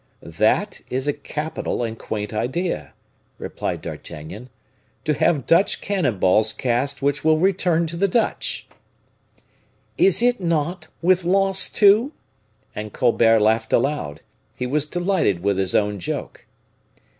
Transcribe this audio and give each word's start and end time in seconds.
"That 0.23 0.81
is 0.89 1.07
a 1.07 1.13
capital 1.13 1.83
and 1.83 1.95
quaint 1.95 2.33
idea," 2.33 2.95
replied 3.37 3.83
D'Artagnan, 3.83 4.49
"to 5.05 5.13
have 5.13 5.45
Dutch 5.45 5.79
cannon 5.79 6.17
balls 6.17 6.53
cast 6.53 7.03
which 7.03 7.23
will 7.23 7.37
return 7.37 7.85
to 7.85 7.95
the 7.95 8.07
Dutch." 8.07 8.65
"Is 9.99 10.23
it 10.23 10.41
not, 10.41 10.87
with 11.03 11.23
loss, 11.23 11.69
too?" 11.69 12.13
And 12.75 12.91
Colbert 12.91 13.41
laughed 13.41 13.73
aloud. 13.73 14.21
He 14.55 14.65
was 14.65 14.87
delighted 14.87 15.41
with 15.43 15.59
his 15.59 15.75
own 15.75 15.99
joke. 15.99 16.47